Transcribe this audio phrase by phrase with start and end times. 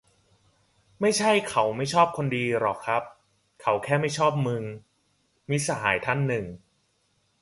[1.01, 3.03] "ไม่ใช่เค้าไม่ชอบคนดีหรอกครับ
[3.61, 4.63] เค้าแค่ไม่ชอบมึง"-
[5.49, 6.45] มิตรสหายท่านหนึ่ง"